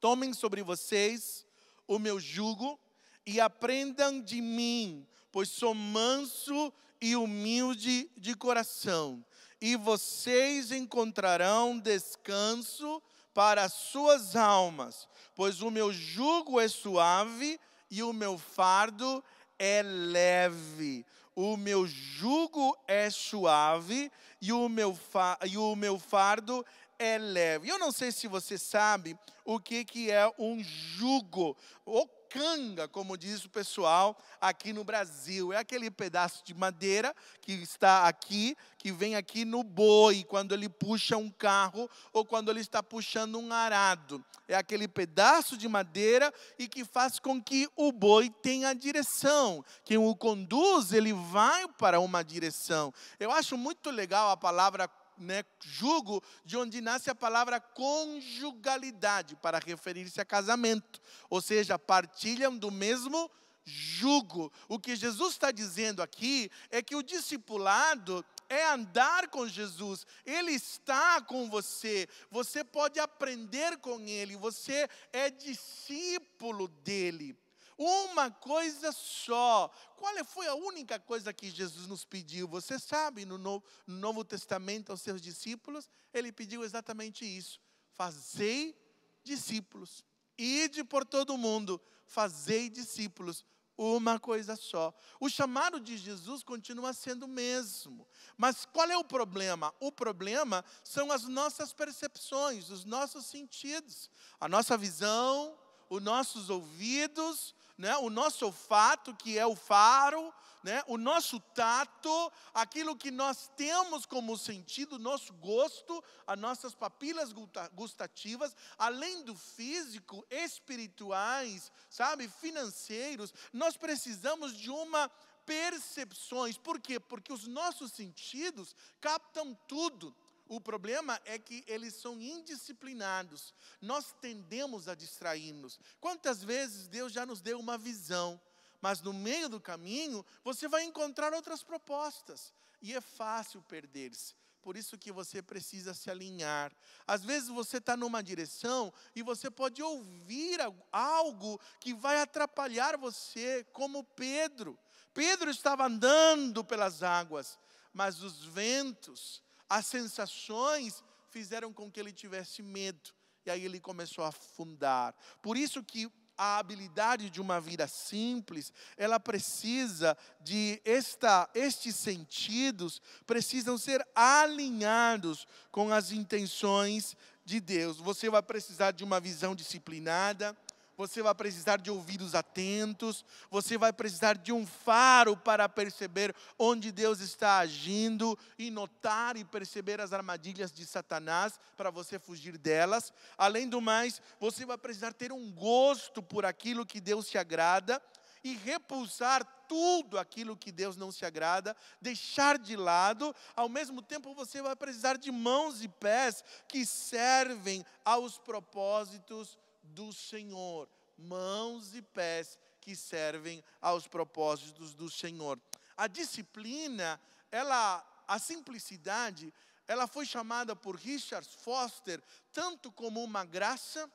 [0.00, 1.46] Tomem sobre vocês
[1.86, 2.78] o meu jugo
[3.26, 9.24] e aprendam de mim, pois sou manso e humilde de coração,
[9.60, 13.02] e vocês encontrarão descanso
[13.34, 17.60] para as suas almas, pois o meu jugo é suave
[17.90, 19.22] e o meu fardo
[19.58, 21.04] é leve.
[21.34, 24.10] O meu jugo é suave
[24.40, 24.98] e o meu,
[25.46, 26.64] e o meu fardo
[26.98, 27.68] é leve.
[27.68, 31.54] Eu não sei se você sabe o que, que é um jugo.
[31.84, 32.06] O
[32.36, 35.54] canga, como diz o pessoal aqui no Brasil.
[35.54, 40.68] É aquele pedaço de madeira que está aqui, que vem aqui no boi, quando ele
[40.68, 44.22] puxa um carro ou quando ele está puxando um arado.
[44.46, 49.64] É aquele pedaço de madeira e que faz com que o boi tenha direção.
[49.82, 52.92] Quem o conduz, ele vai para uma direção.
[53.18, 54.86] Eu acho muito legal a palavra
[55.18, 61.00] né, jugo, de onde nasce a palavra conjugalidade, para referir-se a casamento.
[61.28, 63.30] Ou seja, partilham do mesmo
[63.64, 64.52] jugo.
[64.68, 70.52] O que Jesus está dizendo aqui é que o discipulado é andar com Jesus, Ele
[70.52, 77.36] está com você, você pode aprender com Ele, você é discípulo dele.
[77.78, 79.70] Uma coisa só.
[79.96, 82.48] Qual foi a única coisa que Jesus nos pediu?
[82.48, 87.60] Você sabe, no Novo, Testamento, aos seus discípulos, ele pediu exatamente isso:
[87.92, 88.74] fazei
[89.22, 90.04] discípulos.
[90.38, 93.44] Ide por todo o mundo, fazei discípulos.
[93.78, 94.94] Uma coisa só.
[95.20, 98.08] O chamado de Jesus continua sendo o mesmo.
[98.34, 99.74] Mas qual é o problema?
[99.78, 104.10] O problema são as nossas percepções, os nossos sentidos,
[104.40, 105.58] a nossa visão,
[105.90, 107.96] os nossos ouvidos, né?
[107.98, 110.82] o nosso olfato, que é o faro, né?
[110.86, 117.32] o nosso tato, aquilo que nós temos como sentido, nosso gosto, as nossas papilas
[117.72, 125.10] gustativas, além do físico, espirituais, sabe, financeiros, nós precisamos de uma
[125.46, 126.58] percepções.
[126.58, 126.98] Por quê?
[126.98, 130.14] Porque os nossos sentidos captam tudo.
[130.48, 133.52] O problema é que eles são indisciplinados.
[133.80, 135.78] Nós tendemos a distrair-nos.
[136.00, 138.40] Quantas vezes Deus já nos deu uma visão,
[138.80, 144.34] mas no meio do caminho você vai encontrar outras propostas e é fácil perder-se.
[144.62, 146.72] Por isso que você precisa se alinhar.
[147.06, 150.58] Às vezes você está numa direção e você pode ouvir
[150.90, 154.76] algo que vai atrapalhar você, como Pedro.
[155.14, 157.58] Pedro estava andando pelas águas,
[157.92, 163.10] mas os ventos, as sensações fizeram com que ele tivesse medo.
[163.44, 165.14] E aí ele começou a afundar.
[165.40, 173.00] Por isso que a habilidade de uma vida simples, ela precisa de esta, estes sentidos
[173.26, 177.98] precisam ser alinhados com as intenções de Deus.
[177.98, 180.54] Você vai precisar de uma visão disciplinada,
[180.96, 186.90] você vai precisar de ouvidos atentos, você vai precisar de um faro para perceber onde
[186.90, 193.12] Deus está agindo e notar e perceber as armadilhas de Satanás para você fugir delas.
[193.36, 198.00] Além do mais, você vai precisar ter um gosto por aquilo que Deus se agrada
[198.42, 204.32] e repulsar tudo aquilo que Deus não se agrada, deixar de lado, ao mesmo tempo
[204.34, 212.02] você vai precisar de mãos e pés que servem aos propósitos do Senhor, mãos e
[212.02, 215.60] pés que servem aos propósitos do Senhor.
[215.96, 217.20] A disciplina,
[217.50, 219.52] ela, a simplicidade,
[219.88, 222.22] ela foi chamada por Richard Foster
[222.52, 224.10] tanto como uma graça,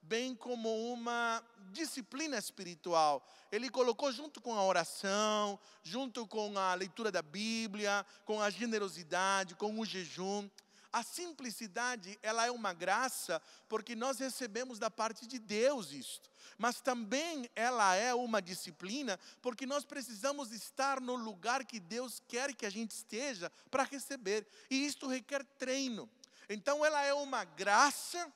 [0.00, 3.26] bem como uma disciplina espiritual.
[3.50, 9.54] Ele colocou junto com a oração, junto com a leitura da Bíblia, com a generosidade,
[9.54, 10.48] com o jejum.
[10.98, 16.28] A simplicidade, ela é uma graça, porque nós recebemos da parte de Deus isto.
[16.58, 22.52] Mas também ela é uma disciplina, porque nós precisamos estar no lugar que Deus quer
[22.52, 24.44] que a gente esteja para receber.
[24.68, 26.10] E isto requer treino.
[26.48, 28.32] Então ela é uma graça,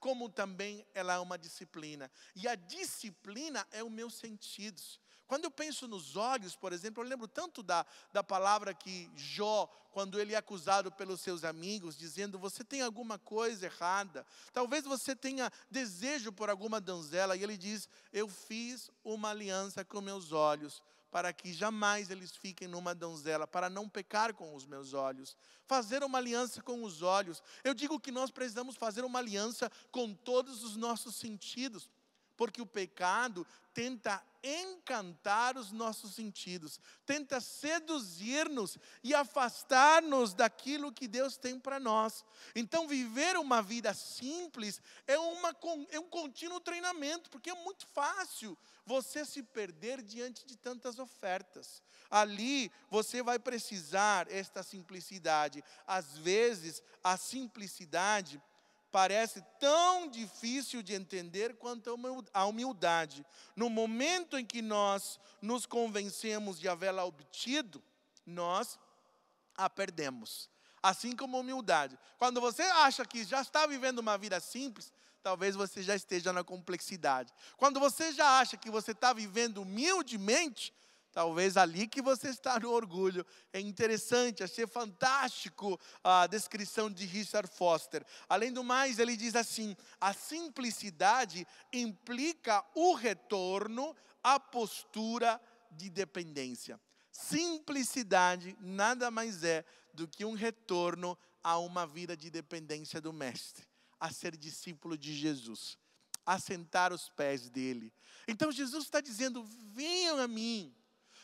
[0.00, 2.10] como também ela é uma disciplina.
[2.34, 4.98] E a disciplina é os meus sentidos.
[5.26, 9.66] Quando eu penso nos olhos, por exemplo, eu lembro tanto da, da palavra que Jó,
[9.90, 15.16] quando ele é acusado pelos seus amigos, dizendo: Você tem alguma coisa errada, talvez você
[15.16, 20.80] tenha desejo por alguma donzela, e ele diz: Eu fiz uma aliança com meus olhos,
[21.10, 25.36] para que jamais eles fiquem numa donzela, para não pecar com os meus olhos.
[25.66, 27.42] Fazer uma aliança com os olhos.
[27.64, 31.90] Eu digo que nós precisamos fazer uma aliança com todos os nossos sentidos
[32.36, 41.36] porque o pecado tenta encantar os nossos sentidos, tenta seduzir-nos e afastar-nos daquilo que Deus
[41.36, 42.24] tem para nós.
[42.54, 45.54] Então, viver uma vida simples é, uma,
[45.90, 51.82] é um contínuo treinamento, porque é muito fácil você se perder diante de tantas ofertas.
[52.08, 55.62] Ali você vai precisar esta simplicidade.
[55.86, 58.40] Às vezes, a simplicidade
[58.90, 61.94] parece tão difícil de entender quanto
[62.32, 63.24] a humildade.
[63.54, 67.82] No momento em que nós nos convencemos de havê-la obtido,
[68.24, 68.78] nós
[69.56, 70.48] a perdemos.
[70.82, 71.98] Assim como a humildade.
[72.18, 76.44] Quando você acha que já está vivendo uma vida simples, talvez você já esteja na
[76.44, 77.32] complexidade.
[77.56, 80.72] Quando você já acha que você está vivendo humildemente,
[81.16, 83.24] Talvez ali que você está no orgulho.
[83.50, 88.04] É interessante, achei fantástico a descrição de Richard Foster.
[88.28, 95.40] Além do mais, ele diz assim: a simplicidade implica o retorno à postura
[95.70, 96.78] de dependência.
[97.10, 99.64] Simplicidade nada mais é
[99.94, 103.66] do que um retorno a uma vida de dependência do Mestre,
[103.98, 105.78] a ser discípulo de Jesus,
[106.26, 107.90] a sentar os pés dele.
[108.28, 109.42] Então Jesus está dizendo:
[109.72, 110.75] venham a mim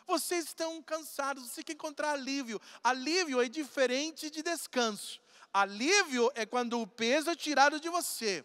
[0.07, 2.61] vocês estão cansados, você quer encontrar alívio.
[2.83, 5.21] Alívio é diferente de descanso.
[5.53, 8.45] Alívio é quando o peso é tirado de você.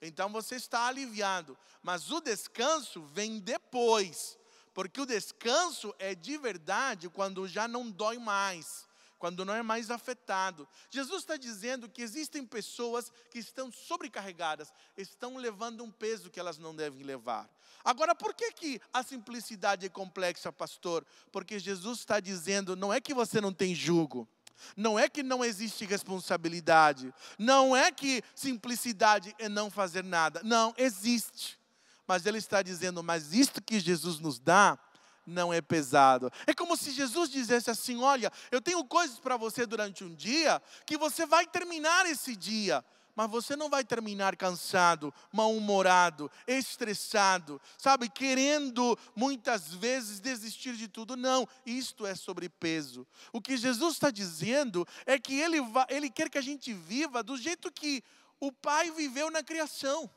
[0.00, 1.56] Então você está aliviado.
[1.82, 4.38] Mas o descanso vem depois.
[4.74, 8.88] Porque o descanso é de verdade quando já não dói mais
[9.18, 10.66] quando não é mais afetado.
[10.90, 16.56] Jesus está dizendo que existem pessoas que estão sobrecarregadas, estão levando um peso que elas
[16.56, 17.50] não devem levar.
[17.88, 21.06] Agora, por que, que a simplicidade é complexa, pastor?
[21.32, 24.28] Porque Jesus está dizendo: não é que você não tem jugo.
[24.76, 27.14] Não é que não existe responsabilidade.
[27.38, 30.42] Não é que simplicidade é não fazer nada.
[30.44, 31.58] Não, existe.
[32.06, 34.78] Mas ele está dizendo, mas isto que Jesus nos dá
[35.26, 36.30] não é pesado.
[36.46, 40.60] É como se Jesus dissesse assim: Olha, eu tenho coisas para você durante um dia
[40.84, 42.84] que você vai terminar esse dia,
[43.18, 51.16] mas você não vai terminar cansado, mal-humorado, estressado, sabe, querendo muitas vezes desistir de tudo.
[51.16, 53.04] Não, isto é sobre peso.
[53.32, 55.58] O que Jesus está dizendo é que ele,
[55.88, 58.04] ele quer que a gente viva do jeito que
[58.38, 60.08] o Pai viveu na criação.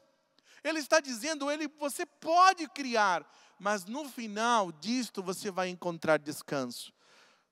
[0.64, 3.28] Ele está dizendo, ele, você pode criar,
[3.58, 6.94] mas no final disto você vai encontrar descanso.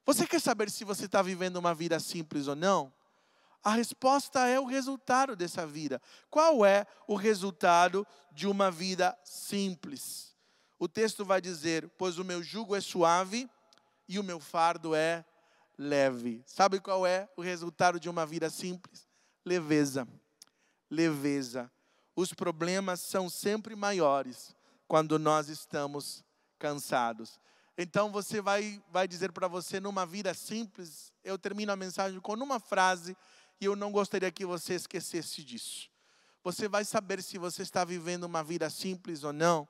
[0.06, 2.93] Você quer saber se você está vivendo uma vida simples ou não?
[3.64, 6.01] A resposta é o resultado dessa vida.
[6.30, 10.36] Qual é o resultado de uma vida simples?
[10.78, 13.49] O texto vai dizer: Pois o meu jugo é suave
[14.07, 15.26] e o meu fardo é
[15.78, 16.41] leve.
[16.45, 19.07] Sabe qual é o resultado de uma vida simples?
[19.45, 20.07] Leveza.
[20.89, 21.72] Leveza.
[22.16, 24.55] Os problemas são sempre maiores
[24.88, 26.24] quando nós estamos
[26.57, 27.39] cansados.
[27.78, 32.34] Então você vai, vai dizer para você numa vida simples, eu termino a mensagem com
[32.34, 33.16] uma frase
[33.60, 35.89] e eu não gostaria que você esquecesse disso.
[36.43, 39.68] Você vai saber se você está vivendo uma vida simples ou não,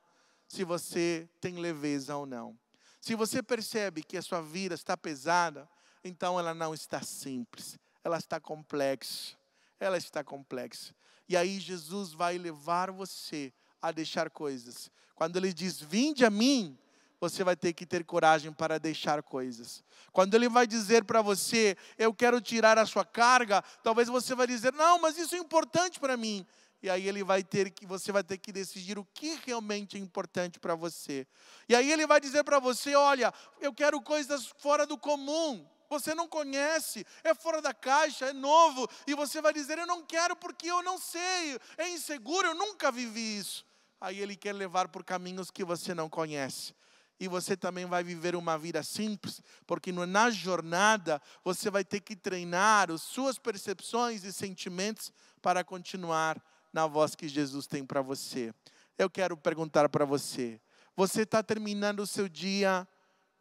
[0.48, 2.58] se você tem leveza ou não.
[3.02, 5.68] Se você percebe que a sua vida está pesada,
[6.04, 9.40] então ela não está simples, ela está complexa.
[9.80, 10.94] Ela está complexa.
[11.28, 14.92] E aí Jesus vai levar você a deixar coisas.
[15.16, 16.78] Quando ele diz: "Vinde a mim",
[17.20, 19.84] você vai ter que ter coragem para deixar coisas.
[20.12, 24.48] Quando ele vai dizer para você: "Eu quero tirar a sua carga", talvez você vai
[24.48, 26.46] dizer: "Não, mas isso é importante para mim".
[26.82, 30.00] E aí ele vai ter que você vai ter que decidir o que realmente é
[30.00, 31.28] importante para você.
[31.68, 36.14] E aí ele vai dizer para você: "Olha, eu quero coisas fora do comum" você
[36.14, 40.36] não conhece, é fora da caixa, é novo, e você vai dizer: Eu não quero
[40.36, 43.66] porque eu não sei, é inseguro, eu nunca vivi isso
[44.02, 46.74] aí ele quer levar por caminhos que você não conhece.
[47.20, 52.16] E você também vai viver uma vida simples, porque na jornada você vai ter que
[52.16, 55.12] treinar as suas percepções e sentimentos
[55.42, 56.42] para continuar
[56.72, 58.54] na voz que Jesus tem para você.
[58.98, 60.62] Eu quero perguntar para você:
[60.96, 62.88] você está terminando o seu dia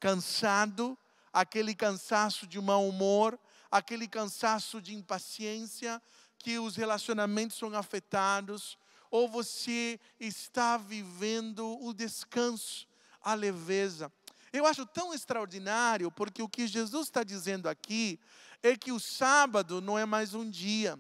[0.01, 0.99] cansado,
[1.33, 3.39] aquele cansaço de mau humor,
[3.71, 6.03] aquele cansaço de impaciência,
[6.39, 8.77] que os relacionamentos são afetados,
[9.11, 12.88] ou você está vivendo o descanso,
[13.29, 14.11] a leveza.
[14.51, 18.19] Eu acho tão extraordinário, porque o que Jesus está dizendo aqui
[18.63, 20.99] é que o sábado não é mais um dia.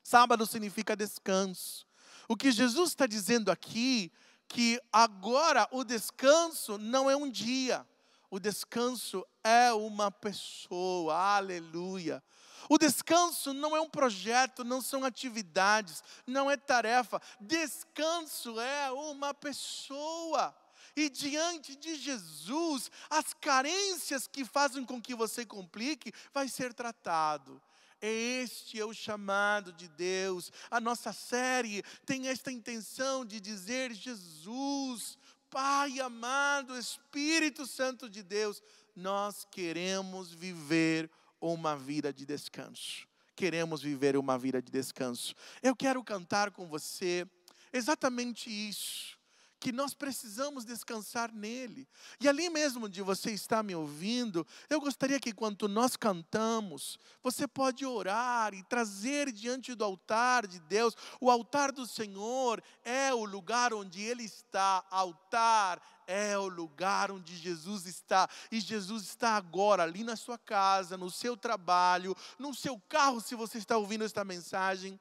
[0.00, 1.84] Sábado significa descanso.
[2.28, 4.12] O que Jesus está dizendo aqui,
[4.46, 7.84] que agora o descanso não é um dia,
[8.30, 12.22] o descanso é uma pessoa, aleluia.
[12.68, 17.20] O descanso não é um projeto, não são atividades, não é tarefa.
[17.40, 20.54] Descanso é uma pessoa.
[20.98, 27.62] E diante de Jesus, as carências que fazem com que você complique, vai ser tratado.
[28.02, 30.50] Este é o chamado de Deus.
[30.68, 35.16] A nossa série tem esta intenção de dizer: Jesus,
[35.48, 38.60] Pai amado, Espírito Santo de Deus,
[38.96, 41.08] nós queremos viver
[41.40, 43.06] uma vida de descanso.
[43.36, 45.32] Queremos viver uma vida de descanso.
[45.62, 47.24] Eu quero cantar com você
[47.72, 49.17] exatamente isso
[49.60, 51.88] que nós precisamos descansar nele.
[52.20, 57.46] E ali mesmo onde você está me ouvindo, eu gostaria que quando nós cantamos, você
[57.46, 60.94] pode orar e trazer diante do altar de Deus.
[61.20, 64.84] O altar do Senhor é o lugar onde ele está.
[64.90, 68.28] Altar é o lugar onde Jesus está.
[68.50, 73.34] E Jesus está agora ali na sua casa, no seu trabalho, no seu carro, se
[73.34, 74.98] você está ouvindo esta mensagem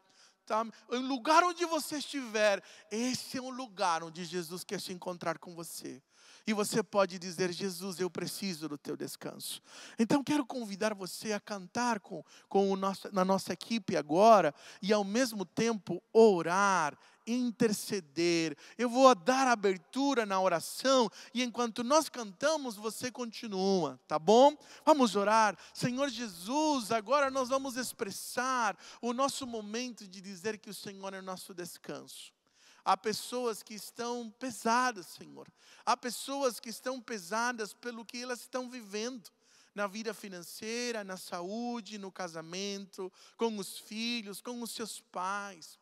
[0.47, 0.65] tá?
[0.91, 5.53] em lugar onde você estiver, esse é um lugar onde Jesus quer se encontrar com
[5.53, 6.01] você.
[6.47, 9.61] E você pode dizer, Jesus, eu preciso do teu descanso.
[9.99, 14.93] Então quero convidar você a cantar com, com o nosso, na nossa equipe agora e
[14.93, 16.97] ao mesmo tempo orar
[17.27, 24.57] interceder, eu vou dar abertura na oração e enquanto nós cantamos, você continua, tá bom?
[24.85, 25.57] Vamos orar.
[25.73, 31.19] Senhor Jesus, agora nós vamos expressar o nosso momento de dizer que o Senhor é
[31.19, 32.31] o nosso descanso.
[32.85, 35.45] Há pessoas que estão pesadas, Senhor.
[35.85, 39.29] Há pessoas que estão pesadas pelo que elas estão vivendo
[39.75, 45.77] na vida financeira, na saúde, no casamento, com os filhos, com os seus pais.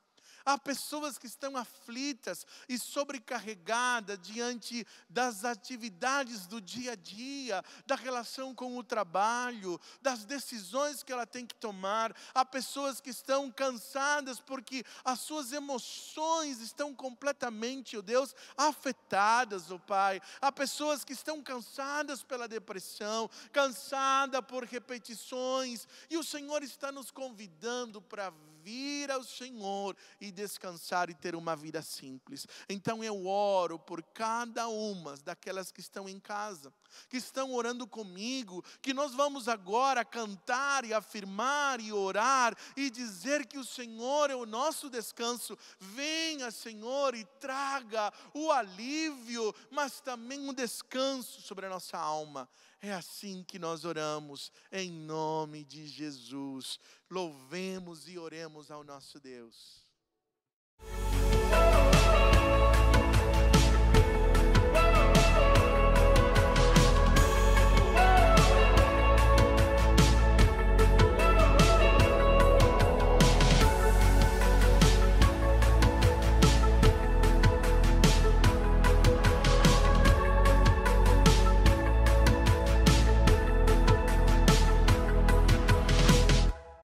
[0.46, 7.96] Há pessoas que estão aflitas e sobrecarregadas diante das atividades do dia a dia, da
[7.96, 12.16] relação com o trabalho, das decisões que ela tem que tomar.
[12.34, 19.80] Há pessoas que estão cansadas porque as suas emoções estão completamente, oh Deus, afetadas, oh
[19.80, 20.22] Pai.
[20.40, 27.10] Há pessoas que estão cansadas pela depressão, cansada por repetições, e o Senhor está nos
[27.10, 28.32] convidando para
[28.66, 32.48] vir ao Senhor e descansar e ter uma vida simples.
[32.68, 36.74] Então eu oro por cada uma daquelas que estão em casa,
[37.08, 43.46] que estão orando comigo, que nós vamos agora cantar e afirmar e orar e dizer
[43.46, 45.56] que o Senhor é o nosso descanso.
[45.80, 52.50] Venha, Senhor, e traga o alívio, mas também um descanso sobre a nossa alma.
[52.86, 56.80] É assim que nós oramos, em nome de Jesus.
[57.10, 59.85] Louvemos e oremos ao nosso Deus.